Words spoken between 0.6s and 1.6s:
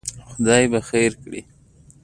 به خیر کړي.